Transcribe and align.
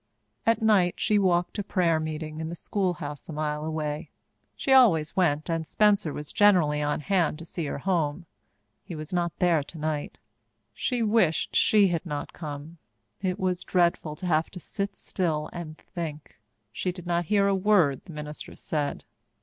At 0.47 0.63
night 0.63 0.95
she 0.99 1.19
walked 1.19 1.53
to 1.57 1.63
prayer 1.63 1.99
meeting 1.99 2.39
in 2.39 2.49
the 2.49 2.55
schoolhouse 2.55 3.29
a 3.29 3.33
mile 3.33 3.63
away. 3.63 4.09
She 4.55 4.73
always 4.73 5.15
went, 5.15 5.47
and 5.47 5.63
Spencer 5.63 6.11
was 6.11 6.33
generally 6.33 6.81
on 6.81 7.01
hand 7.01 7.37
to 7.37 7.45
see 7.45 7.65
her 7.67 7.77
home. 7.77 8.25
He 8.83 8.95
was 8.95 9.13
not 9.13 9.31
there 9.37 9.61
tonight. 9.61 10.17
She 10.73 11.03
wished 11.03 11.55
she 11.55 11.89
had 11.89 12.03
not 12.03 12.33
come. 12.33 12.79
It 13.21 13.39
was 13.39 13.63
dreadful 13.63 14.15
to 14.15 14.25
have 14.25 14.49
to 14.49 14.59
sit 14.59 14.95
still 14.95 15.51
and 15.53 15.77
think. 15.77 16.39
She 16.73 16.91
did 16.91 17.05
not 17.05 17.25
hear 17.25 17.45
a 17.47 17.53
word 17.53 18.05
the 18.05 18.13
minister 18.13 18.55
said. 18.55 19.03